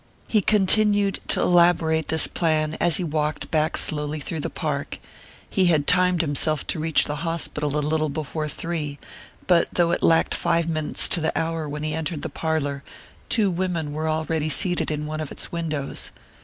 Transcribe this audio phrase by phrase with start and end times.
[0.27, 4.97] He continued to elaborate this plan as he walked back slowly through the Park,
[5.47, 8.97] He had timed himself to reach the hospital a little before three;
[9.45, 12.81] but though it lacked five minutes to the hour when he entered the parlour,
[13.29, 16.09] two women were already seated in one of its windows.